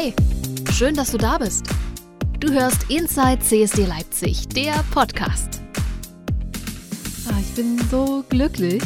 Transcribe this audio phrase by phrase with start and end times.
[0.00, 0.14] Hey,
[0.72, 1.66] schön, dass du da bist.
[2.38, 5.60] Du hörst Inside CSD Leipzig, der Podcast.
[7.26, 8.80] Ah, ich bin so glücklich,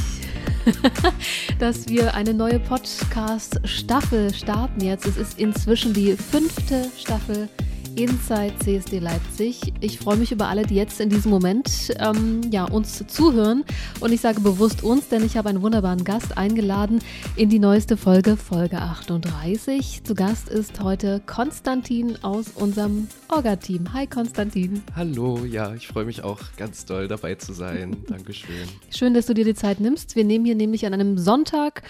[1.58, 5.04] dass wir eine neue Podcast-Staffel starten jetzt.
[5.04, 7.50] Es ist inzwischen die fünfte Staffel
[7.96, 9.61] Inside CSD Leipzig.
[9.80, 13.64] Ich freue mich über alle, die jetzt in diesem Moment ähm, ja, uns zuhören.
[14.00, 17.00] Und ich sage bewusst uns, denn ich habe einen wunderbaren Gast eingeladen
[17.36, 20.04] in die neueste Folge, Folge 38.
[20.04, 23.93] Zu Gast ist heute Konstantin aus unserem Orga-Team.
[23.93, 24.82] Hi Konstantin.
[24.96, 27.96] Hallo, ja, ich freue mich auch ganz doll dabei zu sein.
[28.08, 28.68] Dankeschön.
[28.90, 30.16] Schön, dass du dir die Zeit nimmst.
[30.16, 31.82] Wir nehmen hier nämlich an einem Sonntag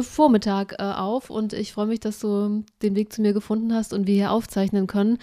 [0.00, 3.92] Vormittag äh, auf und ich freue mich, dass du den Weg zu mir gefunden hast
[3.92, 5.18] und wir hier aufzeichnen können.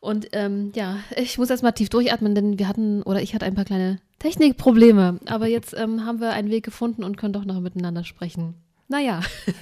[0.00, 3.54] Und ähm, ja, ich muss erstmal tief durchatmen, denn wir hatten oder ich hatte ein
[3.54, 5.18] paar kleine Technikprobleme.
[5.26, 8.54] Aber jetzt ähm, haben wir einen Weg gefunden und können doch noch miteinander sprechen.
[8.88, 9.20] Naja,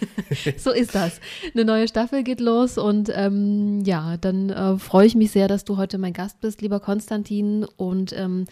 [0.58, 1.20] so ist das.
[1.55, 5.64] Eine neue Staffel geht los und ähm, ja, dann äh, freue ich mich sehr, dass
[5.64, 7.64] du heute mein Gast bist, lieber Konstantin.
[7.77, 8.45] Und ähm,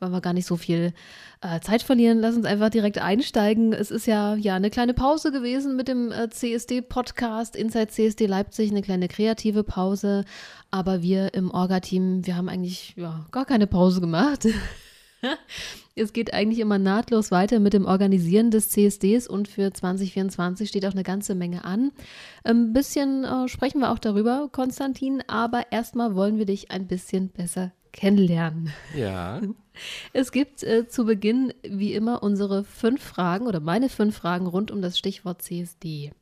[0.00, 0.92] wollen wir gar nicht so viel
[1.40, 2.20] äh, Zeit verlieren.
[2.20, 3.72] Lass uns einfach direkt einsteigen.
[3.72, 8.70] Es ist ja, ja eine kleine Pause gewesen mit dem äh, CSD-Podcast Inside CSD Leipzig,
[8.70, 10.24] eine kleine kreative Pause.
[10.70, 14.46] Aber wir im Orga-Team, wir haben eigentlich ja, gar keine Pause gemacht.
[15.96, 20.86] es geht eigentlich immer nahtlos weiter mit dem Organisieren des CSDs und für 2024 steht
[20.86, 21.92] auch eine ganze Menge an.
[22.44, 27.30] Ein bisschen äh, sprechen wir auch darüber, Konstantin, aber erstmal wollen wir dich ein bisschen
[27.30, 28.72] besser kennenlernen.
[28.96, 29.40] Ja.
[30.12, 34.70] Es gibt äh, zu Beginn wie immer unsere fünf Fragen oder meine fünf Fragen rund
[34.70, 36.12] um das Stichwort CSD.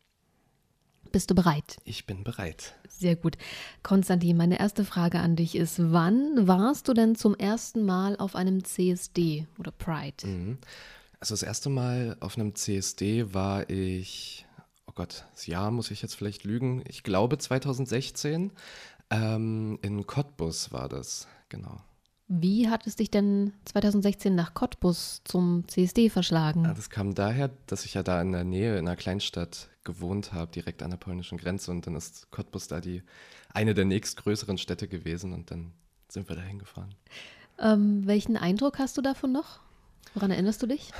[1.12, 1.78] Bist du bereit?
[1.84, 2.74] Ich bin bereit.
[2.88, 3.36] Sehr gut.
[3.82, 8.34] Konstantin, meine erste Frage an dich ist, wann warst du denn zum ersten Mal auf
[8.34, 10.26] einem CSD oder Pride?
[10.26, 10.58] Mhm.
[11.20, 14.46] Also das erste Mal auf einem CSD war ich,
[14.86, 18.52] oh Gott, das Jahr muss ich jetzt vielleicht lügen, ich glaube 2016.
[19.10, 21.80] Ähm, in Cottbus war das, genau.
[22.28, 26.64] Wie hat es dich denn 2016 nach Cottbus zum CSD verschlagen?
[26.64, 30.32] Ja, das kam daher, dass ich ja da in der Nähe, in einer Kleinstadt gewohnt
[30.32, 31.70] habe, direkt an der polnischen Grenze.
[31.70, 33.02] Und dann ist Cottbus da die
[33.54, 35.72] eine der nächstgrößeren Städte gewesen und dann
[36.08, 36.94] sind wir da hingefahren.
[37.60, 39.60] Ähm, welchen Eindruck hast du davon noch?
[40.14, 40.90] Woran erinnerst du dich?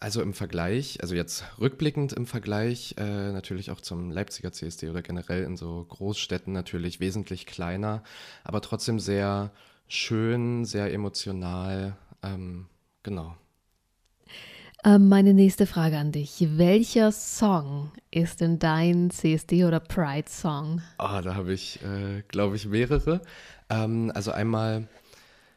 [0.00, 5.02] Also im Vergleich, also jetzt rückblickend im Vergleich, äh, natürlich auch zum Leipziger CSD oder
[5.02, 8.02] generell in so Großstädten natürlich wesentlich kleiner,
[8.42, 9.50] aber trotzdem sehr
[9.90, 11.96] schön, sehr emotional.
[12.22, 12.66] Ähm,
[13.02, 13.36] genau.
[14.82, 16.46] Ähm, meine nächste Frage an dich.
[16.56, 20.80] Welcher Song ist denn dein CSD oder Pride-Song?
[20.98, 23.20] Oh, da habe ich, äh, glaube ich, mehrere.
[23.68, 24.88] Ähm, also einmal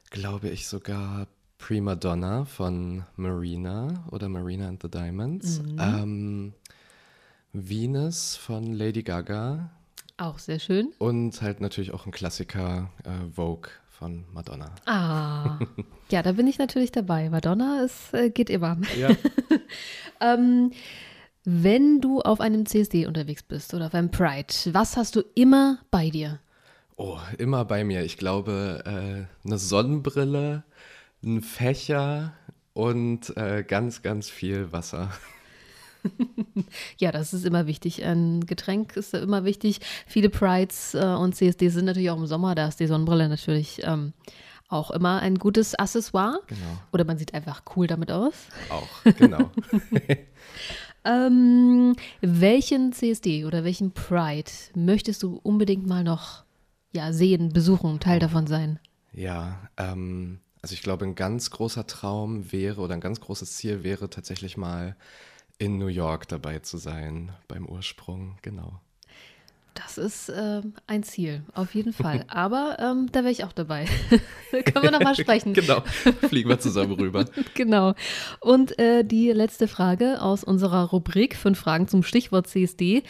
[0.09, 1.27] glaube ich sogar
[1.57, 5.61] Prima Donna von Marina oder Marina and the Diamonds.
[5.61, 5.79] Mhm.
[5.79, 6.53] Ähm,
[7.53, 9.69] Venus von Lady Gaga.
[10.17, 10.91] Auch sehr schön.
[10.97, 13.69] Und halt natürlich auch ein Klassiker, äh, Vogue
[14.03, 14.69] von Madonna.
[14.85, 15.59] Ah,
[16.11, 17.29] ja, da bin ich natürlich dabei.
[17.29, 18.77] Madonna ist, äh, geht immer.
[18.99, 19.11] Ja.
[20.19, 20.71] ähm,
[21.45, 25.79] wenn du auf einem CSD unterwegs bist oder auf einem Pride, was hast du immer
[25.89, 26.41] bei dir?
[26.97, 28.03] Oh, immer bei mir.
[28.03, 30.65] Ich glaube, äh, eine Sonnenbrille,
[31.23, 32.33] ein Fächer
[32.73, 35.11] und äh, ganz, ganz viel Wasser.
[36.97, 38.03] ja, das ist immer wichtig.
[38.03, 39.79] Ein Getränk ist immer wichtig.
[40.07, 42.55] Viele Prides äh, und CSD sind natürlich auch im Sommer.
[42.55, 44.13] Da ist die Sonnenbrille natürlich ähm,
[44.69, 46.39] auch immer ein gutes Accessoire.
[46.47, 46.79] Genau.
[46.91, 48.33] Oder man sieht einfach cool damit aus.
[48.69, 49.51] Auch, genau.
[51.05, 56.43] ähm, welchen CSD oder welchen Pride möchtest du unbedingt mal noch
[56.91, 58.79] ja, sehen, besuchen, Teil davon sein?
[59.13, 63.83] Ja, ähm, also ich glaube, ein ganz großer Traum wäre oder ein ganz großes Ziel
[63.83, 64.95] wäre tatsächlich mal
[65.57, 68.79] in New York dabei zu sein beim Ursprung, genau.
[69.73, 72.25] Das ist äh, ein Ziel, auf jeden Fall.
[72.27, 73.85] Aber ähm, da wäre ich auch dabei.
[74.51, 75.53] Können wir nochmal sprechen.
[75.53, 75.81] genau,
[76.27, 77.25] fliegen wir zusammen rüber.
[77.55, 77.95] genau.
[78.39, 83.03] Und äh, die letzte Frage aus unserer Rubrik Fünf Fragen zum Stichwort CSD.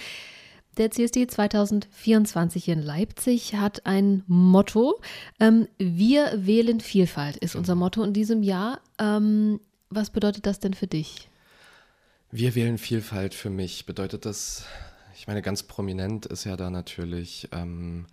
[0.77, 5.01] Der CSD 2024 in Leipzig hat ein Motto.
[5.39, 8.79] Ähm, wir wählen Vielfalt ist unser Motto in diesem Jahr.
[8.99, 11.29] Ähm, was bedeutet das denn für dich?
[12.35, 13.85] Wir wählen Vielfalt für mich.
[13.85, 14.65] Bedeutet das,
[15.15, 18.07] ich meine, ganz prominent ist ja da natürlich ähm,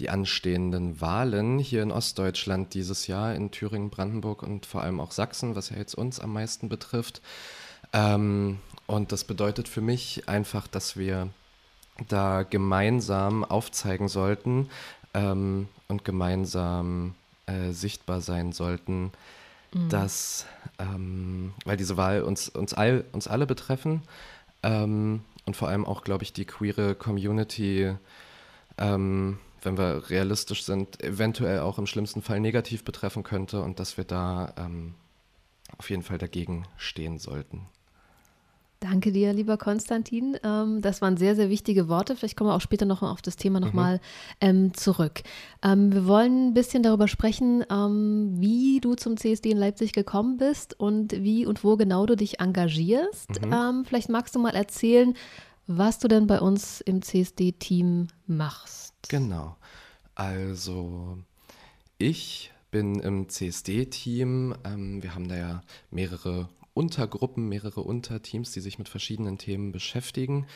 [0.00, 5.12] die anstehenden Wahlen hier in Ostdeutschland dieses Jahr, in Thüringen, Brandenburg und vor allem auch
[5.12, 7.22] Sachsen, was ja jetzt uns am meisten betrifft.
[7.92, 8.58] Ähm,
[8.88, 11.28] und das bedeutet für mich einfach, dass wir
[12.08, 14.68] da gemeinsam aufzeigen sollten
[15.14, 17.14] ähm, und gemeinsam
[17.46, 19.12] äh, sichtbar sein sollten,
[19.74, 19.88] mhm.
[19.88, 20.46] dass,
[20.78, 24.02] ähm, weil diese Wahl uns, uns, all, uns alle betreffen
[24.62, 27.94] ähm, und vor allem auch, glaube ich, die queere Community
[28.78, 33.96] ähm, wenn wir realistisch sind, eventuell auch im schlimmsten Fall negativ betreffen könnte und dass
[33.96, 34.94] wir da ähm,
[35.76, 37.66] auf jeden Fall dagegen stehen sollten.
[38.80, 40.38] Danke dir, lieber Konstantin.
[40.42, 42.16] Ähm, das waren sehr, sehr wichtige Worte.
[42.16, 44.00] Vielleicht kommen wir auch später noch auf das Thema nochmal mhm.
[44.40, 45.22] ähm, zurück.
[45.62, 50.78] Ähm, wir wollen ein bisschen darüber sprechen, wie du zum CSD in Leipzig gekommen bist
[50.80, 53.42] und wie und wo genau du dich engagierst.
[53.44, 53.84] Mhm.
[53.84, 55.14] Vielleicht magst du mal erzählen,
[55.66, 58.94] was du denn bei uns im CSD-Team machst.
[59.08, 59.56] Genau.
[60.14, 61.18] Also
[61.98, 64.54] ich bin im CSD-Team.
[65.00, 66.48] Wir haben da ja mehrere
[66.80, 70.46] Untergruppen, mehrere Unterteams, die sich mit verschiedenen Themen beschäftigen.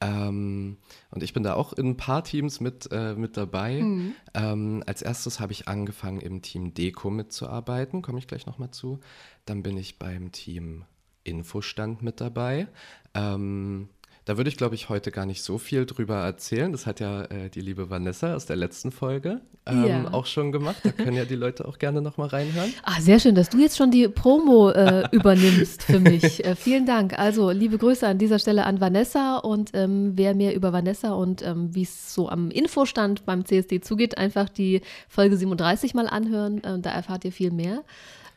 [0.00, 0.78] Ähm,
[1.10, 3.82] und ich bin da auch in ein paar Teams mit, äh, mit dabei.
[3.82, 4.14] Mhm.
[4.32, 9.00] Ähm, als erstes habe ich angefangen, im Team Deko mitzuarbeiten, komme ich gleich nochmal zu.
[9.44, 10.84] Dann bin ich beim Team
[11.24, 12.68] Infostand mit dabei.
[13.14, 13.88] Ähm,
[14.26, 16.72] da würde ich, glaube ich, heute gar nicht so viel drüber erzählen.
[16.72, 20.12] Das hat ja äh, die liebe Vanessa aus der letzten Folge ähm, ja.
[20.12, 20.78] auch schon gemacht.
[20.82, 22.74] Da können ja die Leute auch gerne nochmal reinhören.
[22.82, 26.44] Ah, sehr schön, dass du jetzt schon die Promo äh, übernimmst für mich.
[26.44, 27.18] Äh, vielen Dank.
[27.18, 31.42] Also, liebe Grüße an dieser Stelle an Vanessa und ähm, wer mehr über Vanessa und
[31.42, 36.62] ähm, wie es so am Infostand beim CSD zugeht, einfach die Folge 37 mal anhören.
[36.64, 37.84] Äh, da erfahrt ihr viel mehr.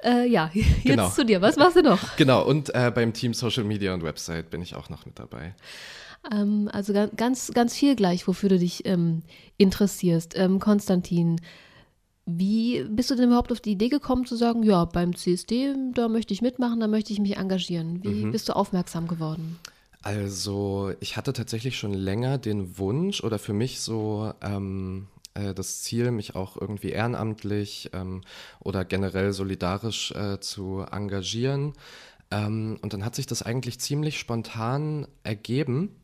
[0.03, 1.09] Äh, ja, jetzt genau.
[1.09, 1.41] zu dir.
[1.41, 1.99] Was machst du noch?
[2.17, 5.55] Genau, und äh, beim Team Social Media und Website bin ich auch noch mit dabei.
[6.31, 9.23] Ähm, also ganz, ganz viel gleich, wofür du dich ähm,
[9.57, 10.37] interessierst.
[10.37, 11.39] Ähm, Konstantin,
[12.25, 16.07] wie bist du denn überhaupt auf die Idee gekommen zu sagen, ja, beim CSD, da
[16.07, 18.03] möchte ich mitmachen, da möchte ich mich engagieren?
[18.03, 18.31] Wie mhm.
[18.31, 19.57] bist du aufmerksam geworden?
[20.01, 25.07] Also ich hatte tatsächlich schon länger den Wunsch oder für mich so ähm,
[25.39, 28.21] äh, das Ziel, mich auch irgendwie ehrenamtlich ähm,
[28.59, 31.73] oder generell solidarisch äh, zu engagieren.
[32.31, 35.95] Ähm, und dann hat sich das eigentlich ziemlich spontan ergeben.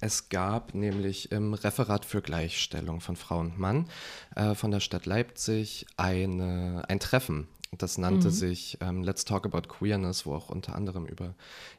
[0.00, 3.88] Es gab nämlich im Referat für Gleichstellung von Frau und Mann
[4.36, 7.48] äh, von der Stadt Leipzig eine, ein Treffen.
[7.76, 8.32] Das nannte mhm.
[8.32, 11.34] sich ähm, Let's Talk About Queerness, wo auch unter anderem über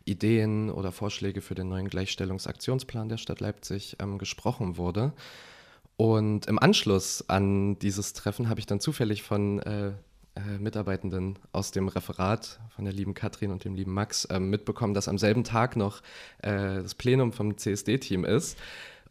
[0.06, 5.14] Ideen oder Vorschläge für den neuen Gleichstellungsaktionsplan der Stadt Leipzig ähm, gesprochen wurde.
[6.00, 11.72] Und im Anschluss an dieses Treffen habe ich dann zufällig von äh, äh, Mitarbeitenden aus
[11.72, 15.44] dem Referat, von der lieben Katrin und dem lieben Max, äh, mitbekommen, dass am selben
[15.44, 16.02] Tag noch
[16.42, 18.58] äh, das Plenum vom CSD-Team ist.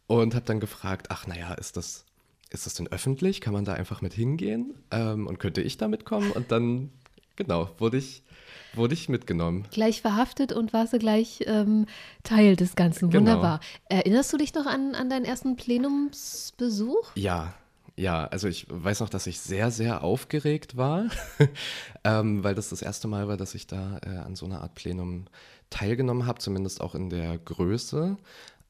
[0.07, 2.05] Und habe dann gefragt, ach naja, ist das,
[2.49, 3.39] ist das denn öffentlich?
[3.39, 4.73] Kann man da einfach mit hingehen?
[4.89, 6.31] Ähm, und könnte ich da mitkommen?
[6.31, 6.89] Und dann,
[7.35, 8.23] genau, wurde ich
[8.73, 9.67] wurde ich mitgenommen.
[9.71, 11.85] Gleich verhaftet und warst du gleich ähm,
[12.23, 13.09] Teil des Ganzen.
[13.09, 13.31] Genau.
[13.31, 13.59] Wunderbar.
[13.85, 17.11] Erinnerst du dich noch an, an deinen ersten Plenumsbesuch?
[17.15, 17.53] Ja,
[17.99, 21.07] ja, also ich weiß noch, dass ich sehr, sehr aufgeregt war,
[22.05, 24.73] ähm, weil das das erste Mal war, dass ich da äh, an so einer Art
[24.73, 25.25] Plenum
[25.69, 28.15] teilgenommen habe, zumindest auch in der Größe.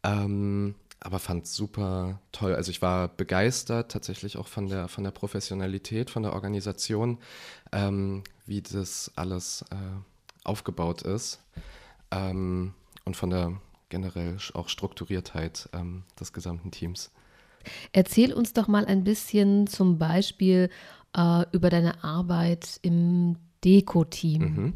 [0.02, 2.56] Ähm, aber fand es super toll.
[2.56, 7.20] Also ich war begeistert tatsächlich auch von der, von der Professionalität, von der Organisation,
[7.72, 9.76] ähm, wie das alles äh,
[10.44, 11.42] aufgebaut ist
[12.12, 12.74] ähm,
[13.06, 17.12] und von der generell auch Strukturiertheit ähm, des gesamten Teams.
[17.92, 20.70] Erzähl uns doch mal ein bisschen zum Beispiel
[21.16, 24.42] äh, über deine Arbeit im Deko-Team.
[24.42, 24.74] Mhm.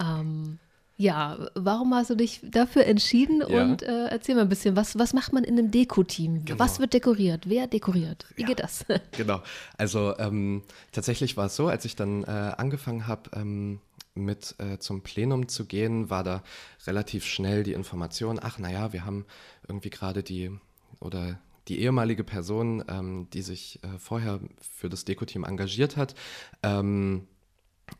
[0.00, 0.58] Ähm,
[0.96, 3.42] ja, warum hast du dich dafür entschieden?
[3.48, 3.62] Ja.
[3.62, 6.44] Und äh, erzähl mal ein bisschen, was, was macht man in einem Deko-Team?
[6.44, 6.58] Genau.
[6.58, 7.48] Was wird dekoriert?
[7.48, 8.26] Wer dekoriert?
[8.36, 8.48] Wie ja.
[8.48, 8.84] geht das?
[9.12, 9.42] genau,
[9.76, 13.80] also ähm, tatsächlich war es so, als ich dann äh, angefangen habe, ähm,
[14.14, 16.44] mit äh, zum Plenum zu gehen, war da
[16.86, 19.26] relativ schnell die Information, ach naja, wir haben
[19.66, 20.52] irgendwie gerade die
[21.00, 26.14] oder die ehemalige Person, ähm, die sich äh, vorher für das Deko-Team engagiert hat,
[26.62, 27.26] ähm,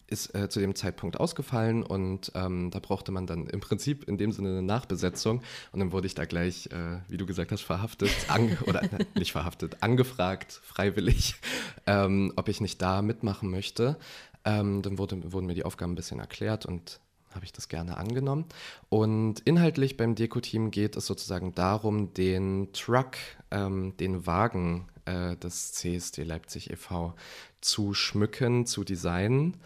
[0.06, 4.18] ist äh, zu dem Zeitpunkt ausgefallen und ähm, da brauchte man dann im Prinzip in
[4.18, 7.62] dem Sinne eine Nachbesetzung und dann wurde ich da gleich, äh, wie du gesagt hast,
[7.62, 8.10] verhaftet,
[8.66, 11.36] oder äh, nicht verhaftet, angefragt, freiwillig,
[11.86, 13.96] ähm, ob ich nicht da mitmachen möchte.
[14.44, 17.00] Ähm, dann wurde, wurden mir die Aufgaben ein bisschen erklärt und
[17.34, 18.46] habe ich das gerne angenommen.
[18.88, 23.16] Und inhaltlich beim Deko-Team geht es sozusagen darum, den Truck,
[23.50, 27.14] ähm, den Wagen äh, des CSD Leipzig e.V.
[27.60, 29.56] zu schmücken, zu designen,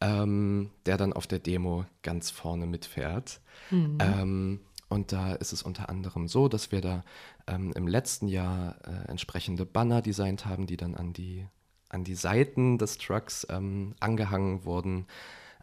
[0.00, 3.40] ähm, der dann auf der Demo ganz vorne mitfährt.
[3.70, 3.98] Mhm.
[4.00, 7.04] Ähm, und da ist es unter anderem so, dass wir da
[7.46, 11.46] ähm, im letzten Jahr äh, entsprechende Banner designt haben, die dann an die,
[11.88, 15.06] an die Seiten des Trucks ähm, angehangen wurden.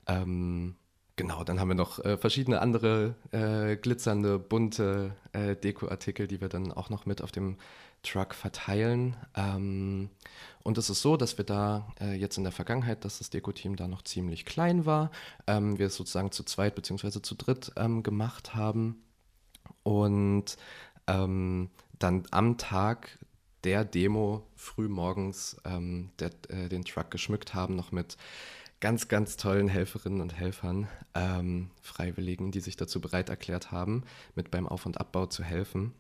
[0.08, 0.76] Ähm,
[1.16, 6.50] Genau, dann haben wir noch äh, verschiedene andere äh, glitzernde, bunte äh, Dekoartikel, die wir
[6.50, 7.58] dann auch noch mit auf dem
[8.02, 9.16] Truck verteilen.
[9.36, 10.10] Ähm,
[10.64, 13.76] und es ist so, dass wir da äh, jetzt in der Vergangenheit, dass das Deko-Team
[13.76, 15.12] da noch ziemlich klein war,
[15.46, 17.22] ähm, wir es sozusagen zu zweit bzw.
[17.22, 19.04] zu dritt ähm, gemacht haben.
[19.84, 20.58] Und
[21.06, 23.20] ähm, dann am Tag
[23.64, 28.18] der Demo früh morgens ähm, der, äh, den Truck geschmückt haben, noch mit
[28.84, 34.04] ganz, ganz tollen Helferinnen und Helfern, ähm, Freiwilligen, die sich dazu bereit erklärt haben,
[34.36, 35.94] mit beim Auf- und Abbau zu helfen.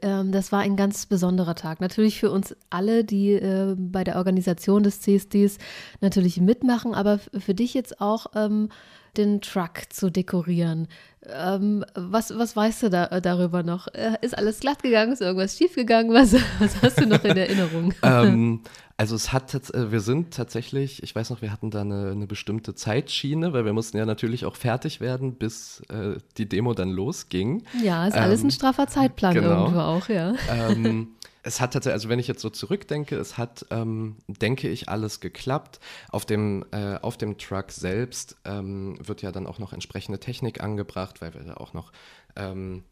[0.00, 1.82] Ähm, das war ein ganz besonderer Tag.
[1.82, 5.58] Natürlich für uns alle, die äh, bei der Organisation des CSDs
[6.00, 8.70] natürlich mitmachen, aber für dich jetzt auch ähm,
[9.18, 10.88] den Truck zu dekorieren.
[11.26, 13.88] Ähm, was, was weißt du da, äh, darüber noch?
[13.88, 15.12] Äh, ist alles glatt gegangen?
[15.12, 16.14] Ist irgendwas schief gegangen?
[16.14, 17.92] Was, was hast du noch in Erinnerung?
[18.02, 18.62] ähm,
[19.00, 22.26] also es hat, äh, wir sind tatsächlich, ich weiß noch, wir hatten da eine, eine,
[22.26, 26.90] bestimmte Zeitschiene, weil wir mussten ja natürlich auch fertig werden, bis äh, die Demo dann
[26.90, 27.62] losging.
[27.82, 29.62] Ja, ist alles ähm, ein straffer Zeitplan genau.
[29.62, 30.34] irgendwo auch, ja.
[30.50, 34.90] Ähm, es hat tatsächlich, also wenn ich jetzt so zurückdenke, es hat, ähm, denke ich,
[34.90, 35.80] alles geklappt.
[36.10, 40.62] Auf dem, äh, auf dem Truck selbst ähm, wird ja dann auch noch entsprechende Technik
[40.62, 41.90] angebracht, weil wir da auch noch
[42.36, 42.84] ähm,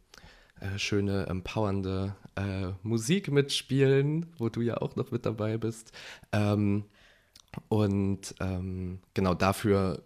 [0.60, 5.92] äh, schöne, empowernde äh, Musik mitspielen, wo du ja auch noch mit dabei bist.
[6.32, 6.84] Ähm,
[7.68, 10.02] und ähm, genau dafür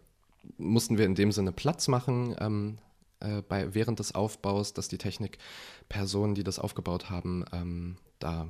[0.59, 2.79] mussten wir in dem Sinne Platz machen ähm,
[3.21, 8.49] äh, bei, während des Aufbaus, dass die Technikpersonen, die das aufgebaut haben, da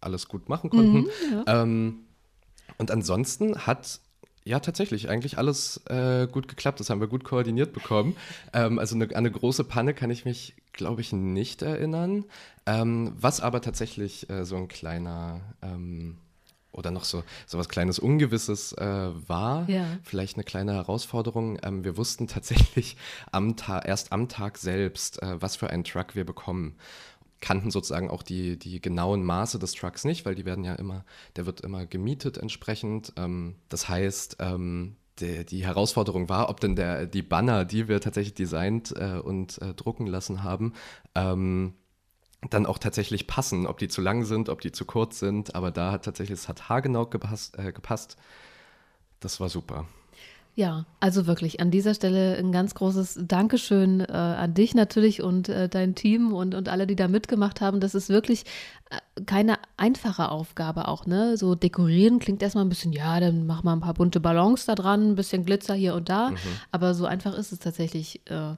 [0.00, 1.00] alles gut machen konnten.
[1.00, 1.62] Mhm, ja.
[1.62, 2.00] ähm,
[2.76, 4.00] und ansonsten hat
[4.48, 6.80] ja tatsächlich eigentlich alles äh, gut geklappt.
[6.80, 8.16] Das haben wir gut koordiniert bekommen.
[8.52, 12.24] Ähm, also eine, eine große Panne kann ich mich, glaube ich, nicht erinnern.
[12.66, 16.16] Ähm, was aber tatsächlich äh, so ein kleiner ähm,
[16.72, 19.68] oder noch so, so was kleines Ungewisses äh, war.
[19.68, 19.84] Ja.
[20.02, 21.58] Vielleicht eine kleine Herausforderung.
[21.62, 22.96] Ähm, wir wussten tatsächlich
[23.32, 26.76] am erst am Tag selbst, äh, was für einen Truck wir bekommen
[27.40, 31.04] kannten sozusagen auch die, die genauen Maße des Trucks nicht, weil die werden ja immer,
[31.36, 33.12] der wird immer gemietet entsprechend.
[33.16, 38.00] Ähm, das heißt, ähm, der, die Herausforderung war, ob denn der, die Banner, die wir
[38.00, 40.72] tatsächlich designt äh, und äh, drucken lassen haben,
[41.14, 41.74] ähm,
[42.50, 45.54] dann auch tatsächlich passen, ob die zu lang sind, ob die zu kurz sind.
[45.54, 47.58] Aber da hat tatsächlich, es hat haargenau gepasst.
[47.58, 48.16] Äh, gepasst.
[49.20, 49.88] Das war super.
[50.58, 55.48] Ja, also wirklich an dieser Stelle ein ganz großes Dankeschön äh, an dich natürlich und
[55.48, 57.78] äh, dein Team und, und alle, die da mitgemacht haben.
[57.78, 58.42] Das ist wirklich
[58.90, 61.36] äh, keine einfache Aufgabe auch, ne?
[61.36, 64.74] So dekorieren klingt erstmal ein bisschen, ja, dann mach mal ein paar bunte Ballons da
[64.74, 66.30] dran, ein bisschen Glitzer hier und da.
[66.30, 66.36] Mhm.
[66.72, 68.56] Aber so einfach ist es tatsächlich äh,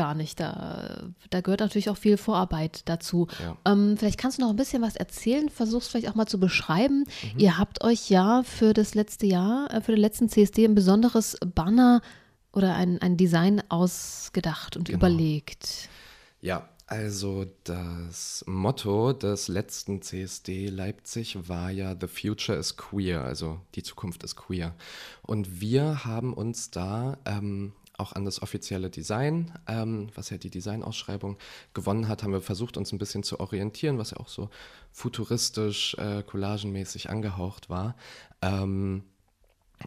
[0.00, 0.40] gar nicht.
[0.40, 3.28] Da, da gehört natürlich auch viel Vorarbeit dazu.
[3.38, 3.58] Ja.
[3.70, 7.04] Ähm, vielleicht kannst du noch ein bisschen was erzählen, versuchst vielleicht auch mal zu beschreiben.
[7.34, 7.38] Mhm.
[7.38, 11.36] Ihr habt euch ja für das letzte Jahr, äh, für den letzten CSD ein besonderes
[11.54, 12.00] Banner
[12.54, 14.96] oder ein, ein Design ausgedacht und genau.
[14.96, 15.90] überlegt.
[16.40, 23.60] Ja, also das Motto des letzten CSD Leipzig war ja The Future is Queer, also
[23.74, 24.74] die Zukunft ist queer.
[25.22, 30.50] Und wir haben uns da ähm, auch an das offizielle Design, ähm, was ja die
[30.50, 31.36] Designausschreibung
[31.74, 34.50] gewonnen hat, haben wir versucht, uns ein bisschen zu orientieren, was ja auch so
[34.90, 37.94] futuristisch, äh, collagenmäßig angehaucht war.
[38.42, 39.04] Ähm,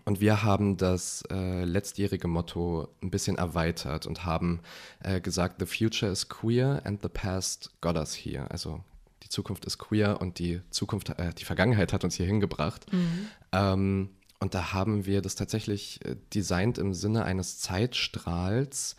[0.05, 4.61] und wir haben das äh, letztjährige Motto ein bisschen erweitert und haben
[5.03, 8.49] äh, gesagt, The future is queer and the past got us here.
[8.49, 8.83] Also
[9.21, 12.91] die Zukunft ist queer und die Zukunft, äh, die Vergangenheit hat uns hier hingebracht.
[12.91, 13.27] Mhm.
[13.51, 14.09] Ähm,
[14.43, 18.97] und da haben wir das tatsächlich äh, designt im Sinne eines Zeitstrahls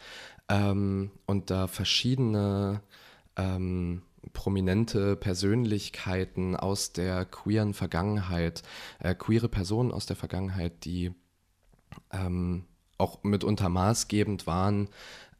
[0.49, 2.81] ähm, und da verschiedene
[3.37, 4.01] ähm,
[4.33, 8.63] prominente Persönlichkeiten aus der queeren Vergangenheit,
[9.01, 11.13] äh, queere Personen aus der Vergangenheit, die
[12.11, 12.65] ähm,
[12.97, 14.89] auch mitunter maßgebend waren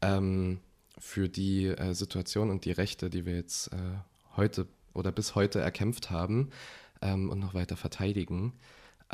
[0.03, 0.59] ähm,
[0.99, 3.77] für die äh, Situation und die Rechte, die wir jetzt äh,
[4.37, 6.51] heute oder bis heute erkämpft haben
[7.01, 8.53] ähm, und noch weiter verteidigen.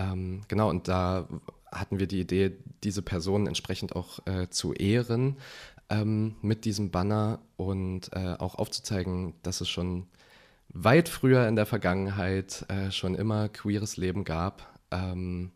[0.01, 1.27] Ähm, genau, und da
[1.72, 5.38] hatten wir die Idee, diese Personen entsprechend auch äh, zu ehren
[5.89, 10.08] ähm, mit diesem Banner und äh, auch aufzuzeigen, dass es schon
[10.70, 14.79] weit früher in der Vergangenheit äh, schon immer queeres Leben gab.
[14.91, 15.51] Ähm,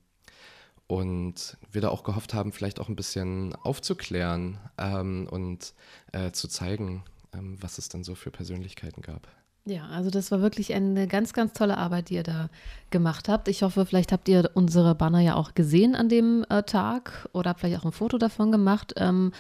[0.88, 5.74] und wir da auch gehofft haben, vielleicht auch ein bisschen aufzuklären ähm, und
[6.12, 9.28] äh, zu zeigen, ähm, was es dann so für Persönlichkeiten gab.
[9.68, 12.50] Ja, also das war wirklich eine ganz, ganz tolle Arbeit, die ihr da
[12.92, 13.48] gemacht habt.
[13.48, 17.50] Ich hoffe, vielleicht habt ihr unsere Banner ja auch gesehen an dem äh, Tag oder
[17.50, 18.94] habt vielleicht auch ein Foto davon gemacht.
[18.98, 19.32] Ähm,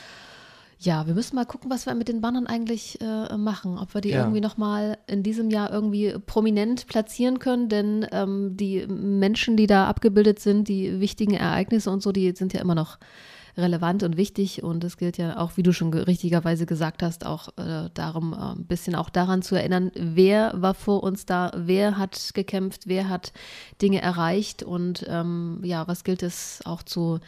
[0.80, 3.78] ja, wir müssen mal gucken, was wir mit den Bannern eigentlich äh, machen.
[3.78, 4.22] Ob wir die ja.
[4.22, 9.88] irgendwie nochmal in diesem Jahr irgendwie prominent platzieren können, denn ähm, die Menschen, die da
[9.88, 12.98] abgebildet sind, die wichtigen Ereignisse und so, die sind ja immer noch
[13.58, 14.64] relevant und wichtig.
[14.64, 18.38] Und es gilt ja auch, wie du schon richtigerweise gesagt hast, auch äh, darum, äh,
[18.38, 23.10] ein bisschen auch daran zu erinnern, wer war vor uns da, wer hat gekämpft, wer
[23.10, 23.34] hat
[23.82, 27.20] Dinge erreicht und ähm, ja, was gilt es auch zu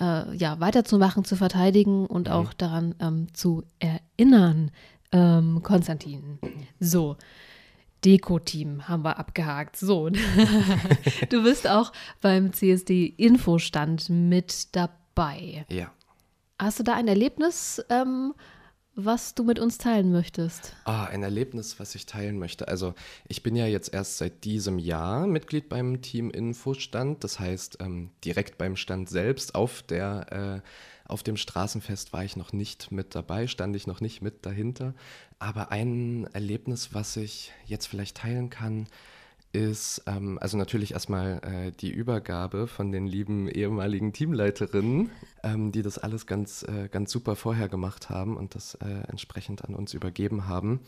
[0.00, 2.34] äh, ja, weiterzumachen, zu verteidigen und mhm.
[2.34, 4.70] auch daran ähm, zu erinnern,
[5.12, 6.38] ähm, Konstantin.
[6.80, 7.16] So.
[8.04, 9.76] Deko-Team haben wir abgehakt.
[9.76, 10.08] So,
[11.28, 15.01] du bist auch beim CSD-Infostand mit dabei.
[15.68, 15.92] Ja.
[16.58, 18.34] Hast du da ein Erlebnis, ähm,
[18.94, 20.76] was du mit uns teilen möchtest?
[20.84, 22.68] Ah, ein Erlebnis, was ich teilen möchte.
[22.68, 22.94] Also
[23.26, 27.24] ich bin ja jetzt erst seit diesem Jahr Mitglied beim Team Infostand.
[27.24, 30.68] Das heißt, ähm, direkt beim Stand selbst auf der äh,
[31.12, 34.94] auf dem Straßenfest war ich noch nicht mit dabei, stand ich noch nicht mit dahinter.
[35.38, 38.86] Aber ein Erlebnis, was ich jetzt vielleicht teilen kann,
[39.52, 45.10] ist ähm, also natürlich erstmal äh, die Übergabe von den lieben ehemaligen Teamleiterinnen,
[45.42, 49.64] ähm, die das alles ganz, äh, ganz super vorher gemacht haben und das äh, entsprechend
[49.64, 50.80] an uns übergeben haben,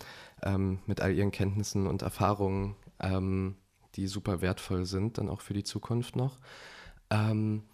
[0.43, 3.57] ähm, mit all ihren Kenntnissen und Erfahrungen, ähm,
[3.97, 6.39] die super wertvoll sind, dann auch für die Zukunft noch.
[7.11, 7.65] Ähm,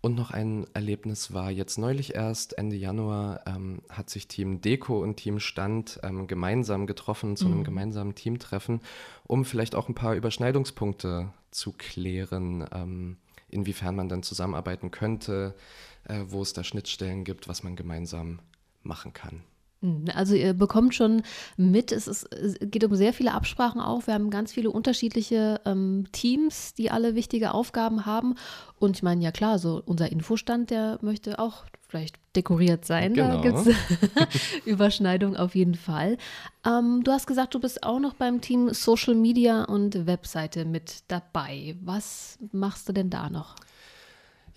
[0.00, 5.02] und noch ein Erlebnis war jetzt neulich erst, Ende Januar, ähm, hat sich Team Deko
[5.02, 7.64] und Team Stand ähm, gemeinsam getroffen zu einem mhm.
[7.64, 8.80] gemeinsamen Teamtreffen,
[9.26, 13.16] um vielleicht auch ein paar Überschneidungspunkte zu klären, ähm,
[13.48, 15.56] inwiefern man dann zusammenarbeiten könnte,
[16.04, 18.38] äh, wo es da Schnittstellen gibt, was man gemeinsam
[18.82, 19.42] machen kann.
[19.80, 21.22] Mhm, also ihr bekommt schon
[21.56, 24.06] mit, es, ist, es geht um sehr viele Absprachen auch.
[24.06, 28.34] Wir haben ganz viele unterschiedliche ähm, Teams, die alle wichtige Aufgaben haben.
[28.78, 33.14] Und ich meine, ja klar, so unser Infostand, der möchte auch vielleicht dekoriert sein.
[33.14, 33.36] Genau.
[33.36, 36.18] Da gibt es Überschneidung auf jeden Fall.
[36.66, 41.04] Ähm, du hast gesagt, du bist auch noch beim Team Social Media und Webseite mit
[41.08, 41.76] dabei.
[41.80, 43.56] Was machst du denn da noch?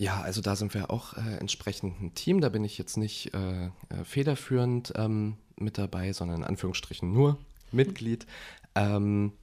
[0.01, 2.41] Ja, also da sind wir auch äh, entsprechend ein Team.
[2.41, 7.37] Da bin ich jetzt nicht äh, äh federführend ähm, mit dabei, sondern in Anführungsstrichen nur
[7.71, 8.25] Mitglied.
[8.73, 9.33] Ähm,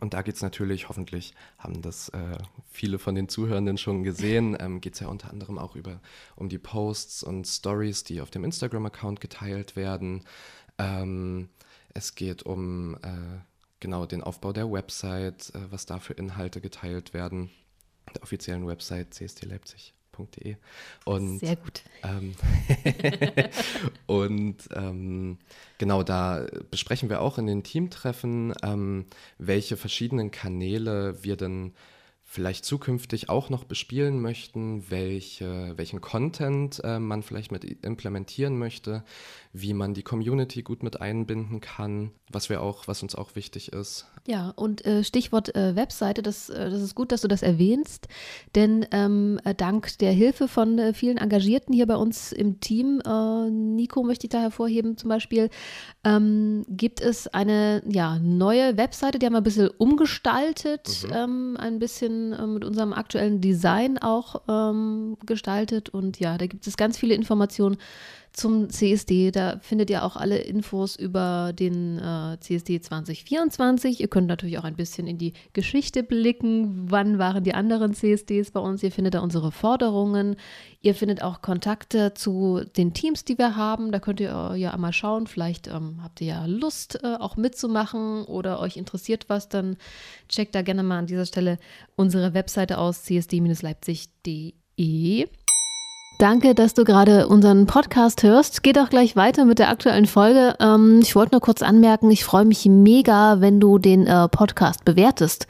[0.00, 2.38] und da geht es natürlich, hoffentlich haben das äh,
[2.70, 6.00] viele von den Zuhörenden schon gesehen, ähm, geht es ja unter anderem auch über,
[6.34, 10.24] um die Posts und Stories, die auf dem Instagram-Account geteilt werden.
[10.78, 11.50] Ähm,
[11.92, 13.42] es geht um äh,
[13.80, 17.50] genau den Aufbau der Website, äh, was da für Inhalte geteilt werden
[18.14, 19.14] der offiziellen Website
[21.04, 21.82] Und, Sehr gut.
[22.02, 22.34] Ähm,
[24.06, 25.38] und ähm,
[25.78, 29.06] genau da besprechen wir auch in den Teamtreffen, ähm,
[29.38, 31.72] welche verschiedenen Kanäle wir denn
[32.32, 39.02] vielleicht zukünftig auch noch bespielen möchten, welche, welchen Content äh, man vielleicht mit implementieren möchte,
[39.52, 43.72] wie man die Community gut mit einbinden kann, was wir auch, was uns auch wichtig
[43.72, 44.06] ist.
[44.28, 48.06] Ja, und äh, Stichwort äh, Webseite, das, äh, das ist gut, dass du das erwähnst,
[48.54, 53.02] denn ähm, äh, dank der Hilfe von äh, vielen Engagierten hier bei uns im Team,
[53.50, 55.50] Nico möchte ich da hervorheben zum Beispiel,
[56.04, 61.12] ähm, gibt es eine ja, neue Webseite, die haben wir ein bisschen umgestaltet, mhm.
[61.12, 65.88] ähm, ein bisschen äh, mit unserem aktuellen Design auch ähm, gestaltet.
[65.88, 67.76] Und ja, da gibt es ganz viele Informationen
[68.32, 69.30] zum CSD.
[69.30, 74.00] Da findet ihr auch alle Infos über den äh, CSD 2024.
[74.00, 76.90] Ihr könnt natürlich auch ein bisschen in die Geschichte blicken.
[76.90, 78.82] Wann waren die anderen CSDs bei uns?
[78.82, 80.36] Ihr findet da unsere Forderungen.
[80.80, 83.92] Ihr findet auch Kontakte zu den Teams, die wir haben.
[83.92, 85.26] Da könnt ihr ja einmal schauen.
[85.26, 89.48] Vielleicht ähm, habt ihr ja Lust, äh, auch mitzumachen oder euch interessiert was.
[89.48, 89.76] Dann
[90.28, 91.58] checkt da gerne mal an dieser Stelle
[91.96, 95.28] unsere Webseite aus, csd-leipzig.de.
[96.20, 98.62] Danke, dass du gerade unseren Podcast hörst.
[98.62, 100.54] Geht auch gleich weiter mit der aktuellen Folge.
[100.60, 104.84] Ähm, ich wollte nur kurz anmerken, ich freue mich mega, wenn du den äh, Podcast
[104.84, 105.46] bewertest.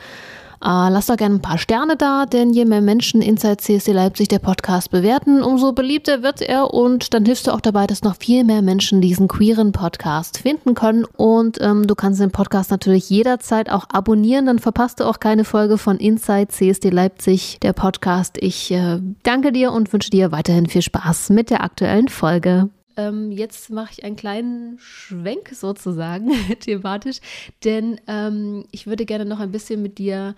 [0.62, 4.29] Äh, lass doch gerne ein paar Sterne da, denn je mehr Menschen Inside CSD Leipzig
[4.29, 8.16] der Podcast bewerten, umso beliebter wird er und dann hilfst du auch dabei, dass noch
[8.16, 11.07] viel mehr Menschen diesen queeren Podcast finden können.
[11.16, 15.44] Und ähm, du kannst den Podcast natürlich jederzeit auch abonnieren, dann verpasst du auch keine
[15.44, 18.37] Folge von Inside CSD Leipzig, der Podcast.
[18.38, 23.31] Ich äh, danke dir und wünsche dir weiterhin viel Spaß mit der aktuellen Folge ähm,
[23.31, 27.20] jetzt mache ich einen kleinen Schwenk sozusagen thematisch,
[27.64, 30.35] denn ähm, ich würde gerne noch ein bisschen mit dir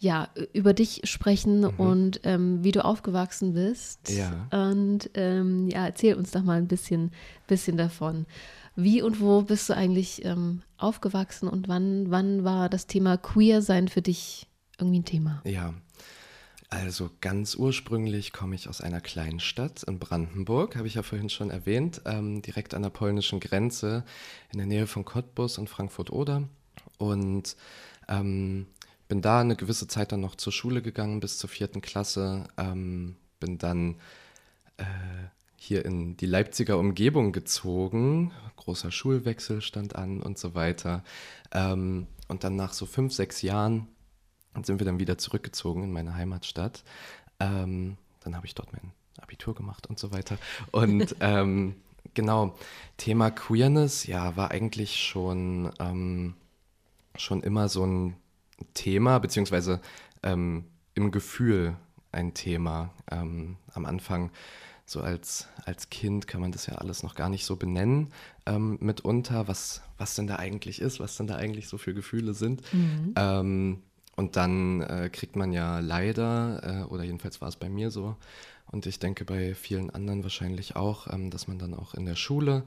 [0.00, 1.74] ja, über dich sprechen mhm.
[1.76, 4.10] und ähm, wie du aufgewachsen bist.
[4.10, 4.48] Ja.
[4.50, 7.10] Und ähm, ja, erzähl uns doch mal ein bisschen,
[7.46, 8.24] bisschen davon.
[8.76, 13.60] Wie und wo bist du eigentlich ähm, aufgewachsen und wann, wann war das Thema Queer
[13.60, 15.42] sein für dich irgendwie ein Thema?
[15.44, 15.74] Ja,
[16.70, 21.28] also ganz ursprünglich komme ich aus einer kleinen Stadt in Brandenburg, habe ich ja vorhin
[21.28, 24.04] schon erwähnt, ähm, direkt an der polnischen Grenze
[24.52, 26.48] in der Nähe von Cottbus und Frankfurt-Oder.
[26.98, 27.56] Und
[28.08, 28.66] ähm,
[29.08, 33.16] bin da eine gewisse Zeit dann noch zur Schule gegangen bis zur vierten Klasse, ähm,
[33.40, 33.96] bin dann
[34.76, 34.84] äh,
[35.56, 41.02] hier in die Leipziger Umgebung gezogen, großer Schulwechsel stand an und so weiter.
[41.50, 43.88] Ähm, und dann nach so fünf, sechs Jahren
[44.54, 46.82] und sind wir dann wieder zurückgezogen in meine Heimatstadt.
[47.38, 50.38] Ähm, dann habe ich dort mein Abitur gemacht und so weiter.
[50.70, 51.76] Und ähm,
[52.14, 52.56] genau,
[52.96, 56.34] Thema Queerness, ja, war eigentlich schon, ähm,
[57.16, 58.16] schon immer so ein
[58.74, 59.80] Thema, beziehungsweise
[60.22, 61.76] ähm, im Gefühl
[62.12, 62.90] ein Thema.
[63.10, 64.30] Ähm, am Anfang,
[64.84, 68.12] so als, als Kind, kann man das ja alles noch gar nicht so benennen,
[68.46, 72.34] ähm, mitunter, was, was denn da eigentlich ist, was denn da eigentlich so für Gefühle
[72.34, 72.62] sind.
[72.72, 73.14] Mhm.
[73.16, 73.82] Ähm,
[74.20, 78.16] und dann äh, kriegt man ja leider, äh, oder jedenfalls war es bei mir so,
[78.70, 82.16] und ich denke bei vielen anderen wahrscheinlich auch, ähm, dass man dann auch in der
[82.16, 82.64] Schule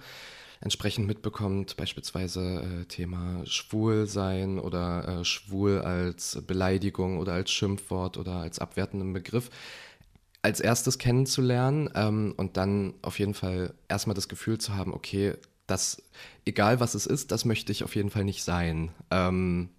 [0.62, 8.38] entsprechend mitbekommt, beispielsweise äh, Thema Schwulsein oder äh, schwul als Beleidigung oder als Schimpfwort oder
[8.38, 9.52] als abwertenden Begriff,
[10.42, 15.36] als erstes kennenzulernen ähm, und dann auf jeden Fall erstmal das Gefühl zu haben, okay,
[15.68, 16.02] das,
[16.46, 18.90] egal was es ist, das möchte ich auf jeden Fall nicht sein.
[19.12, 19.70] Ähm,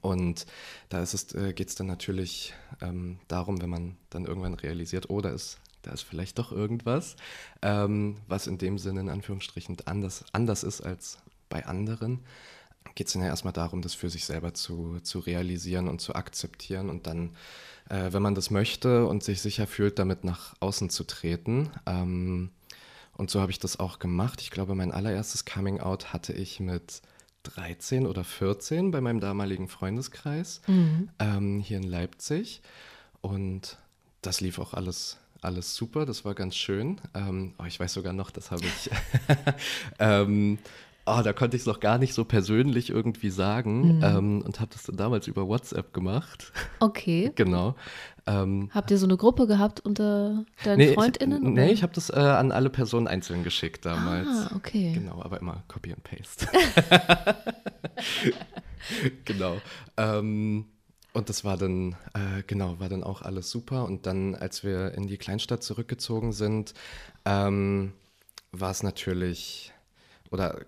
[0.00, 0.46] und
[0.88, 5.30] da äh, geht es dann natürlich ähm, darum, wenn man dann irgendwann realisiert, oh, da
[5.30, 7.14] ist da ist vielleicht doch irgendwas,
[7.62, 11.18] ähm, was in dem Sinne in Anführungsstrichen anders, anders ist als
[11.48, 12.24] bei anderen.
[12.96, 16.14] Geht es dann ja erstmal darum, das für sich selber zu, zu realisieren und zu
[16.14, 17.36] akzeptieren und dann,
[17.88, 21.70] äh, wenn man das möchte und sich sicher fühlt, damit nach außen zu treten.
[21.86, 22.50] Ähm,
[23.12, 24.40] und so habe ich das auch gemacht.
[24.40, 27.00] Ich glaube, mein allererstes Coming Out hatte ich mit
[27.54, 31.08] 13 oder 14 bei meinem damaligen Freundeskreis mhm.
[31.18, 32.62] ähm, hier in Leipzig.
[33.20, 33.78] Und
[34.22, 37.00] das lief auch alles alles super, das war ganz schön.
[37.14, 38.90] Ähm, oh, ich weiß sogar noch, das habe ich.
[39.98, 40.58] ähm,
[41.06, 44.04] oh, da konnte ich es noch gar nicht so persönlich irgendwie sagen mhm.
[44.04, 46.52] ähm, und habe das dann damals über WhatsApp gemacht.
[46.80, 47.32] Okay.
[47.36, 47.74] genau.
[48.26, 51.44] Ähm, Habt ihr so eine Gruppe gehabt unter deinen nee, FreundInnen?
[51.44, 54.28] Ich, nee, ich habe das äh, an alle Personen einzeln geschickt damals.
[54.28, 54.92] Ah, okay.
[54.94, 56.46] Genau, aber immer Copy and Paste.
[59.24, 59.60] genau.
[59.96, 60.66] Ähm,
[61.12, 63.84] und das war dann, äh, genau, war dann auch alles super.
[63.84, 66.74] Und dann, als wir in die Kleinstadt zurückgezogen sind,
[67.24, 67.92] ähm,
[68.52, 69.72] war es natürlich,
[70.30, 70.60] oder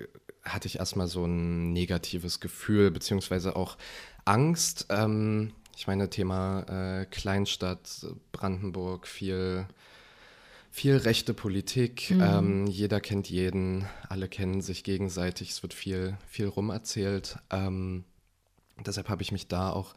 [0.48, 3.76] hatte ich erstmal so ein negatives Gefühl, beziehungsweise auch
[4.24, 4.86] Angst.
[4.90, 9.66] Ähm, ich meine, Thema äh, Kleinstadt, Brandenburg, viel,
[10.70, 12.10] viel rechte Politik.
[12.10, 12.20] Mhm.
[12.20, 17.38] Ähm, jeder kennt jeden, alle kennen sich gegenseitig, es wird viel, viel rumerzählt.
[17.50, 18.04] Ähm,
[18.84, 19.94] deshalb habe ich mich da auch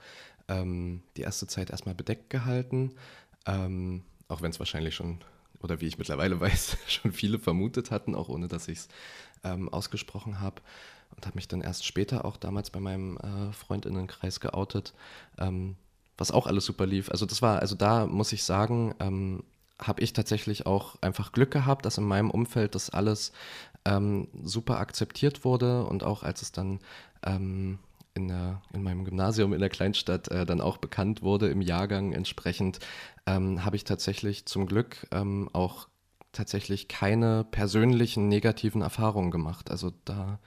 [0.48, 2.94] ähm, die erste Zeit erstmal bedeckt gehalten,
[3.46, 5.20] ähm, auch wenn es wahrscheinlich schon,
[5.62, 8.88] oder wie ich mittlerweile weiß, schon viele vermutet hatten, auch ohne dass ich es
[9.44, 10.62] ähm, ausgesprochen habe.
[11.16, 14.94] Und habe mich dann erst später auch damals bei meinem äh, Freundinnenkreis geoutet,
[15.38, 15.76] ähm,
[16.18, 17.10] was auch alles super lief.
[17.10, 19.44] Also das war, also da muss ich sagen, ähm,
[19.78, 23.34] habe ich tatsächlich auch einfach Glück gehabt, dass in meinem Umfeld das alles
[23.84, 26.80] ähm, super akzeptiert wurde und auch als es dann
[27.26, 27.80] ähm,
[28.14, 32.14] in, der, in meinem Gymnasium in der Kleinstadt äh, dann auch bekannt wurde im Jahrgang
[32.14, 32.80] entsprechend,
[33.26, 35.88] ähm, habe ich tatsächlich zum Glück ähm, auch
[36.32, 39.70] tatsächlich keine persönlichen negativen Erfahrungen gemacht.
[39.70, 40.40] Also da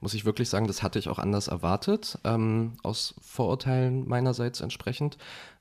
[0.00, 5.18] muss ich wirklich sagen, das hatte ich auch anders erwartet, ähm, aus Vorurteilen meinerseits entsprechend.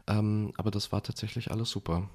[0.08, 2.08] Ähm, aber das war tatsächlich alles super.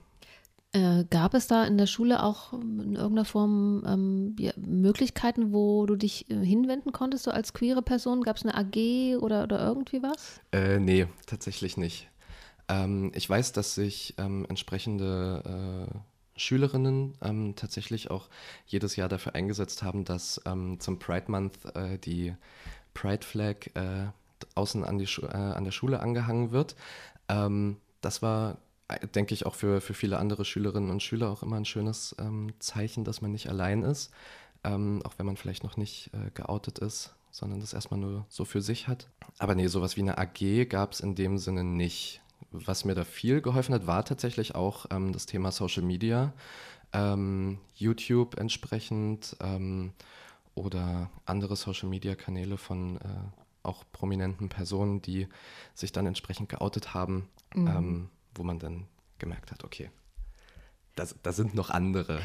[0.73, 5.85] Äh, gab es da in der Schule auch in irgendeiner Form ähm, ja, Möglichkeiten, wo
[5.85, 8.23] du dich äh, hinwenden konntest, so als queere Person?
[8.23, 10.41] Gab es eine AG oder, oder irgendwie was?
[10.53, 12.09] Äh, nee, tatsächlich nicht.
[12.69, 15.99] Ähm, ich weiß, dass sich ähm, entsprechende äh,
[16.39, 18.29] Schülerinnen ähm, tatsächlich auch
[18.67, 21.59] jedes Jahr dafür eingesetzt haben, dass ähm, zum Pride Month
[22.05, 22.35] die
[22.95, 23.57] Pride Flag
[24.55, 26.77] außen an, die an der Schule angehangen wird.
[27.29, 28.57] Ähm, das war
[29.15, 32.53] denke ich, auch für, für viele andere Schülerinnen und Schüler auch immer ein schönes ähm,
[32.59, 34.11] Zeichen, dass man nicht allein ist,
[34.65, 38.45] ähm, auch wenn man vielleicht noch nicht äh, geoutet ist, sondern das erstmal nur so
[38.45, 39.09] für sich hat.
[39.39, 42.21] Aber nee, sowas wie eine AG gab es in dem Sinne nicht.
[42.53, 46.33] Was mir da viel geholfen hat, war tatsächlich auch ähm, das Thema Social Media,
[46.93, 49.93] ähm, YouTube entsprechend ähm,
[50.55, 53.01] oder andere Social Media Kanäle von äh,
[53.63, 55.29] auch prominenten Personen, die
[55.75, 57.29] sich dann entsprechend geoutet haben.
[57.55, 58.11] Mhm.
[58.35, 58.87] Wo man dann
[59.19, 59.91] gemerkt hat, okay,
[60.95, 62.21] da sind noch andere.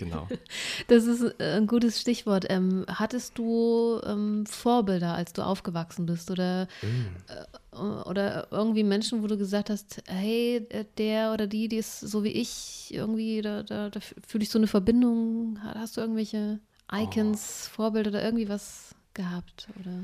[0.00, 0.26] Genau.
[0.88, 2.46] Das ist äh, ein gutes Stichwort.
[2.48, 6.30] Ähm, hattest du ähm, Vorbilder, als du aufgewachsen bist?
[6.30, 7.76] Oder, mm.
[7.76, 7.76] äh,
[8.08, 12.24] oder irgendwie Menschen, wo du gesagt hast, hey, äh, der oder die, die ist so
[12.24, 15.58] wie ich, irgendwie, da, da, da fühle ich so eine Verbindung.
[15.62, 16.60] Hast du irgendwelche
[16.90, 17.74] Icons, oh.
[17.76, 19.68] Vorbilder oder irgendwie was gehabt?
[19.78, 19.98] Oder?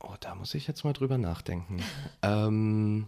[0.00, 1.80] Oh, da muss ich jetzt mal drüber nachdenken.
[2.22, 3.06] ähm,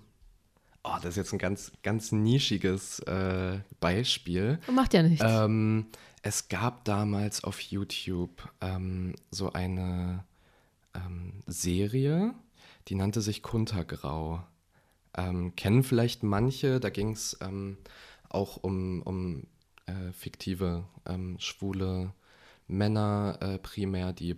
[0.86, 4.60] Oh, das ist jetzt ein ganz, ganz nischiges äh, Beispiel.
[4.70, 5.24] Macht ja nichts.
[5.26, 5.86] Ähm,
[6.20, 10.24] es gab damals auf YouTube ähm, so eine
[10.94, 12.34] ähm, Serie,
[12.88, 14.44] die nannte sich Kuntergrau.
[15.16, 17.78] Ähm, kennen vielleicht manche, da ging es ähm,
[18.28, 19.46] auch um, um
[19.86, 22.12] äh, fiktive ähm, schwule
[22.66, 24.36] Männer äh, primär, die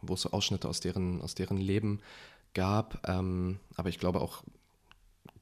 [0.00, 2.00] wo es so Ausschnitte aus deren, aus deren Leben
[2.52, 3.08] gab.
[3.08, 4.44] Aber ich glaube auch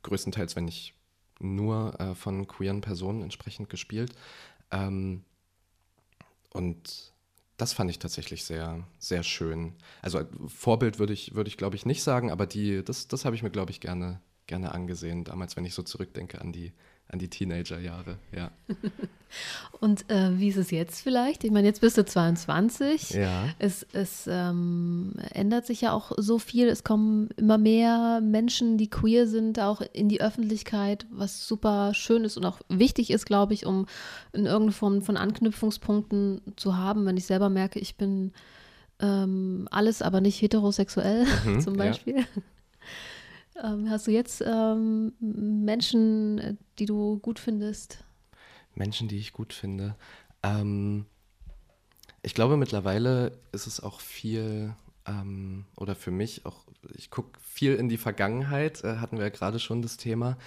[0.02, 0.94] größtenteils, wenn nicht
[1.40, 4.12] nur äh, von queeren Personen entsprechend gespielt.
[4.70, 5.24] Ähm,
[6.50, 7.12] und
[7.56, 9.74] das fand ich tatsächlich sehr, sehr schön.
[10.00, 13.36] Also Vorbild würde ich, würde ich glaube ich, nicht sagen, aber die, das, das habe
[13.36, 16.72] ich mir, glaube ich, gerne, gerne angesehen, damals, wenn ich so zurückdenke an die,
[17.12, 18.50] an die Teenagerjahre, ja.
[19.80, 21.44] Und äh, wie ist es jetzt vielleicht?
[21.44, 23.10] Ich meine, jetzt bist du 22.
[23.10, 23.44] Ja.
[23.58, 26.68] Es, es ähm, ändert sich ja auch so viel.
[26.68, 32.24] Es kommen immer mehr Menschen, die queer sind, auch in die Öffentlichkeit, was super schön
[32.24, 33.86] ist und auch wichtig ist, glaube ich, um
[34.32, 37.04] in irgendeiner Form von Anknüpfungspunkten zu haben.
[37.04, 38.32] Wenn ich selber merke, ich bin
[39.00, 42.20] ähm, alles, aber nicht heterosexuell, mhm, zum Beispiel.
[42.20, 42.42] Ja.
[43.62, 48.04] Ähm, hast du jetzt ähm, Menschen, die du gut findest?
[48.74, 49.96] Menschen, die ich gut finde.
[50.42, 51.06] Ähm,
[52.22, 54.74] ich glaube, mittlerweile ist es auch viel,
[55.06, 59.30] ähm, oder für mich auch, ich gucke viel in die Vergangenheit, äh, hatten wir ja
[59.30, 60.38] gerade schon das Thema,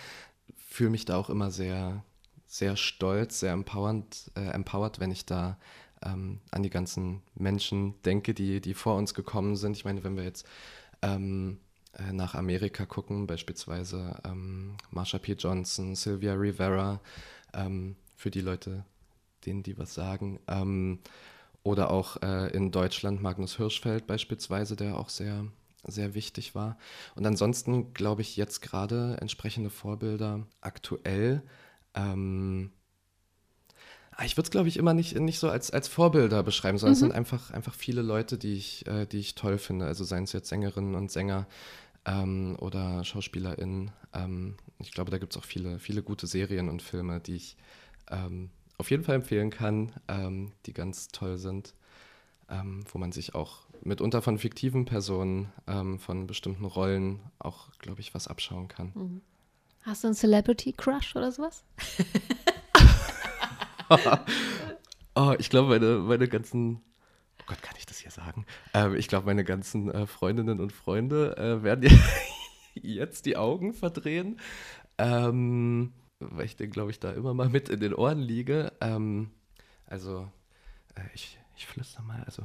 [0.57, 2.03] fühle mich da auch immer sehr,
[2.47, 5.57] sehr stolz, sehr empowernd, äh, empowered, wenn ich da
[6.03, 9.77] ähm, an die ganzen Menschen denke, die, die vor uns gekommen sind.
[9.77, 10.45] Ich meine, wenn wir jetzt
[11.01, 11.64] ähm, äh,
[12.11, 15.33] nach Amerika gucken, beispielsweise ähm, Marsha P.
[15.33, 16.99] Johnson, Sylvia Rivera,
[17.53, 18.85] ähm, für die Leute,
[19.45, 20.39] denen die was sagen.
[20.47, 20.99] Ähm,
[21.63, 25.45] oder auch äh, in Deutschland Magnus Hirschfeld beispielsweise, der auch sehr,
[25.83, 26.77] sehr wichtig war.
[27.15, 31.41] Und ansonsten glaube ich jetzt gerade entsprechende Vorbilder aktuell.
[31.95, 32.71] Ähm,
[34.11, 36.91] ah, ich würde es, glaube ich, immer nicht, nicht so als, als Vorbilder beschreiben, sondern
[36.91, 36.93] mhm.
[36.93, 39.87] es sind einfach, einfach viele Leute, die ich, äh, die ich toll finde.
[39.87, 41.47] Also seien es jetzt Sängerinnen und Sänger,
[42.05, 43.91] ähm, oder SchauspielerInnen.
[44.13, 47.57] Ähm, ich glaube, da gibt es auch viele, viele gute Serien und Filme, die ich
[48.09, 51.73] ähm, auf jeden Fall empfehlen kann, ähm, die ganz toll sind,
[52.49, 58.01] ähm, wo man sich auch mitunter von fiktiven Personen, ähm, von bestimmten Rollen auch, glaube
[58.01, 58.91] ich, was abschauen kann.
[58.95, 59.21] Mhm.
[59.81, 61.63] Hast du einen Celebrity Crush oder sowas?
[65.15, 66.81] oh, ich glaube, meine, meine ganzen
[67.45, 68.45] oh Gott, kann ich das hier sagen?
[68.73, 71.89] Ähm, ich glaube, meine ganzen äh, Freundinnen und Freunde äh, werden
[72.73, 74.39] jetzt die Augen verdrehen,
[74.97, 78.73] ähm, weil ich den, glaube ich, da immer mal mit in den Ohren liege.
[78.81, 79.31] Ähm,
[79.85, 80.31] also,
[80.95, 82.43] äh, ich, ich flüster mal, also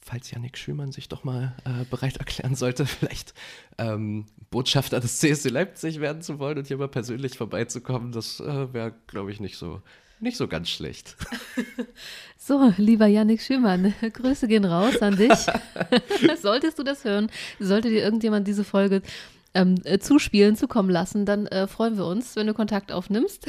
[0.00, 3.32] falls Yannick Schümann sich doch mal äh, bereit erklären sollte, vielleicht
[3.78, 8.72] ähm, Botschafter des CSD Leipzig werden zu wollen und hier mal persönlich vorbeizukommen, das äh,
[8.72, 9.80] wäre, glaube ich, nicht so,
[10.22, 11.16] nicht so ganz schlecht.
[12.44, 15.46] So, lieber Yannick Schümann, Grüße gehen raus an dich.
[16.42, 17.30] Solltest du das hören,
[17.60, 19.00] sollte dir irgendjemand diese Folge
[19.54, 23.46] ähm, äh, zuspielen, zukommen lassen, dann äh, freuen wir uns, wenn du Kontakt aufnimmst.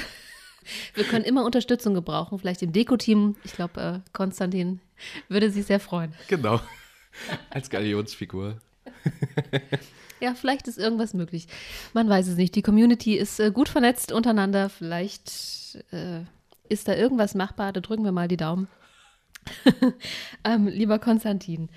[0.94, 3.36] Wir können immer Unterstützung gebrauchen, vielleicht im Deko-Team.
[3.44, 4.80] Ich glaube, äh, Konstantin
[5.28, 6.14] würde sich sehr freuen.
[6.28, 6.62] Genau.
[7.50, 8.60] Als Galionsfigur.
[10.20, 11.48] ja, vielleicht ist irgendwas möglich.
[11.94, 12.54] Man weiß es nicht.
[12.54, 14.70] Die Community ist äh, gut vernetzt untereinander.
[14.70, 16.22] Vielleicht äh,
[16.74, 17.72] ist da irgendwas machbar?
[17.72, 18.68] Da drücken wir mal die Daumen.
[20.44, 21.70] ähm, lieber Konstantin,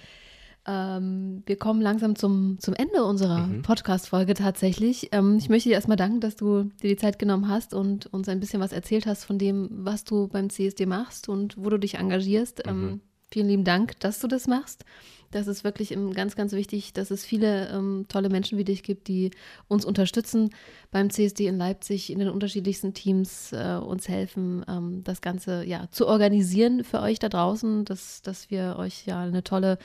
[0.67, 3.63] ähm, wir kommen langsam zum, zum Ende unserer mhm.
[3.63, 5.11] Podcast-Folge tatsächlich.
[5.13, 8.29] Ähm, ich möchte dir erstmal danken, dass du dir die Zeit genommen hast und uns
[8.29, 11.79] ein bisschen was erzählt hast von dem, was du beim CSD machst und wo du
[11.79, 12.67] dich engagierst.
[12.67, 13.01] Ähm, mhm.
[13.31, 14.85] vielen lieben Dank, dass du das machst.
[15.31, 19.09] Das ist wirklich ganz, ganz wichtig, dass es viele ähm, tolle Menschen wie dich gibt,
[19.09, 19.31] die
[19.69, 20.51] uns unterstützen
[20.91, 25.89] beim CSD in Leipzig, in den unterschiedlichsten Teams äh, uns helfen, ähm, das Ganze ja,
[25.91, 29.79] zu organisieren für euch da draußen, dass, dass wir euch ja eine tolle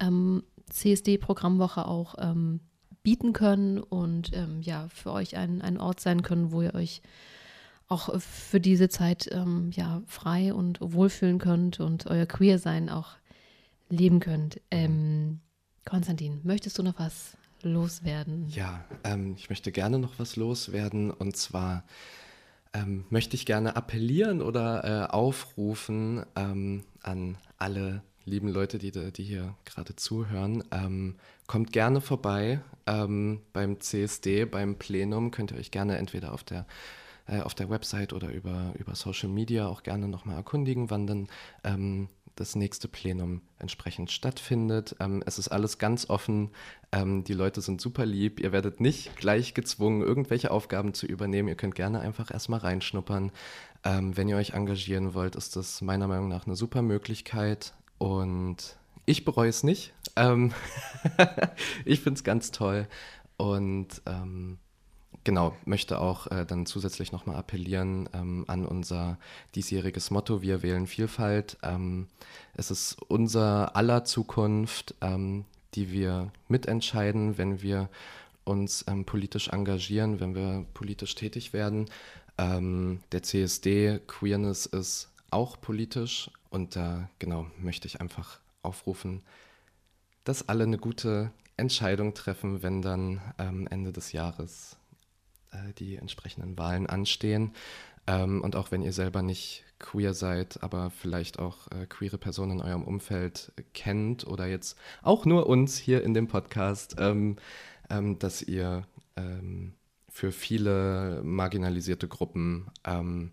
[0.00, 2.60] ähm, CSD-Programmwoche auch ähm,
[3.02, 7.02] bieten können und ähm, ja, für euch ein, ein Ort sein können, wo ihr euch
[7.88, 13.19] auch für diese Zeit ähm, ja frei und wohlfühlen könnt und euer Queer-Sein auch
[13.90, 14.60] leben könnt.
[14.70, 15.40] Ähm,
[15.84, 18.48] Konstantin, möchtest du noch was loswerden?
[18.48, 21.84] Ja, ähm, ich möchte gerne noch was loswerden und zwar
[22.72, 29.24] ähm, möchte ich gerne appellieren oder äh, aufrufen ähm, an alle lieben Leute, die, die
[29.24, 30.62] hier gerade zuhören.
[30.70, 35.30] Ähm, kommt gerne vorbei ähm, beim CSD, beim Plenum.
[35.32, 36.66] Könnt ihr euch gerne entweder auf der
[37.26, 41.28] äh, auf der Website oder über, über Social Media auch gerne nochmal erkundigen, wann dann
[41.64, 44.96] ähm, das nächste Plenum entsprechend stattfindet.
[45.00, 46.50] Ähm, es ist alles ganz offen.
[46.92, 48.40] Ähm, die Leute sind super lieb.
[48.40, 51.48] Ihr werdet nicht gleich gezwungen, irgendwelche Aufgaben zu übernehmen.
[51.48, 53.32] Ihr könnt gerne einfach erstmal reinschnuppern.
[53.84, 57.74] Ähm, wenn ihr euch engagieren wollt, ist das meiner Meinung nach eine super Möglichkeit.
[57.98, 59.92] Und ich bereue es nicht.
[60.16, 60.52] Ähm,
[61.84, 62.88] ich finde es ganz toll.
[63.36, 64.58] Und ähm,
[65.24, 69.18] genau, möchte auch äh, dann zusätzlich nochmal appellieren ähm, an unser
[69.54, 71.58] diesjähriges Motto, wir wählen Vielfalt.
[71.62, 72.08] Ähm,
[72.54, 77.88] es ist unser aller Zukunft, ähm, die wir mitentscheiden, wenn wir
[78.44, 81.86] uns ähm, politisch engagieren, wenn wir politisch tätig werden.
[82.38, 89.22] Ähm, der CSD Queerness ist auch politisch und da genau möchte ich einfach aufrufen,
[90.24, 94.76] dass alle eine gute Entscheidung treffen, wenn dann ähm, Ende des Jahres
[95.52, 97.52] äh, die entsprechenden Wahlen anstehen.
[98.06, 102.52] Ähm, und auch wenn ihr selber nicht queer seid, aber vielleicht auch äh, queere Personen
[102.52, 107.36] in eurem Umfeld kennt oder jetzt auch nur uns hier in dem Podcast, ähm,
[107.88, 108.86] ähm, dass ihr
[109.16, 109.74] ähm,
[110.08, 113.32] für viele marginalisierte Gruppen ähm,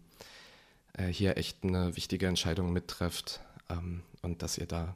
[0.94, 4.96] äh, hier echt eine wichtige Entscheidung mittrefft ähm, und dass ihr da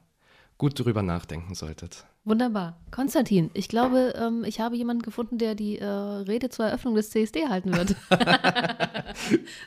[0.57, 2.05] gut drüber nachdenken solltet.
[2.23, 2.77] Wunderbar.
[2.91, 7.09] Konstantin, ich glaube, ähm, ich habe jemanden gefunden, der die äh, Rede zur Eröffnung des
[7.09, 7.95] CSD halten wird.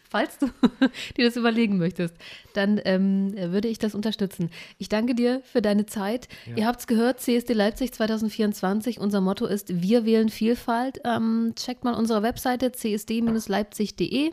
[0.08, 0.46] Falls du
[1.16, 2.14] dir das überlegen möchtest,
[2.52, 4.50] dann ähm, würde ich das unterstützen.
[4.78, 6.28] Ich danke dir für deine Zeit.
[6.46, 6.56] Ja.
[6.56, 9.00] Ihr habt es gehört, CSD Leipzig 2024.
[9.00, 11.00] Unser Motto ist Wir wählen Vielfalt.
[11.04, 14.30] Ähm, checkt mal unsere Webseite csd-leipzig.de.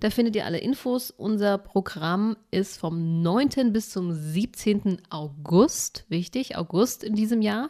[0.00, 1.10] Da findet ihr alle Infos.
[1.10, 3.72] Unser Programm ist vom 9.
[3.72, 4.98] bis zum 17.
[5.08, 6.04] August.
[6.08, 7.63] Wichtig, August in diesem Jahr.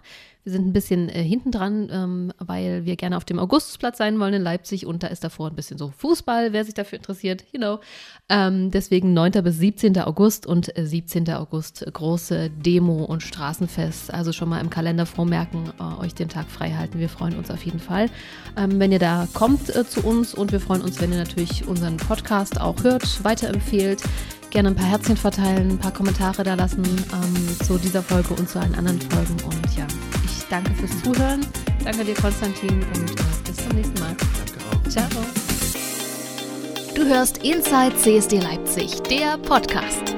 [0.45, 4.21] Wir sind ein bisschen äh, hinten dran, ähm, weil wir gerne auf dem Augustusplatz sein
[4.21, 7.47] wollen in Leipzig und da ist davor ein bisschen so Fußball, wer sich dafür interessiert,
[7.53, 7.81] you know.
[8.29, 9.33] Ähm, deswegen 9.
[9.43, 9.99] bis 17.
[10.01, 11.31] August und äh, 17.
[11.31, 14.13] August große Demo und Straßenfest.
[14.13, 16.99] Also schon mal im Kalender vormerken, äh, euch den Tag frei halten.
[16.99, 18.11] Wir freuen uns auf jeden Fall,
[18.59, 21.67] ähm, wenn ihr da kommt äh, zu uns und wir freuen uns, wenn ihr natürlich
[21.67, 24.03] unseren Podcast auch hört, weiterempfehlt
[24.55, 28.49] gerne ein paar Herzchen verteilen, ein paar Kommentare da lassen ähm, zu dieser Folge und
[28.49, 29.35] zu allen anderen Folgen.
[29.45, 29.85] Und ja,
[30.25, 31.45] ich danke fürs Zuhören.
[31.83, 34.15] Danke dir, Konstantin, und äh, bis zum nächsten Mal.
[34.17, 34.89] Danke auch.
[34.89, 35.09] Ciao.
[36.95, 40.15] Du hörst Inside CSD Leipzig, der Podcast.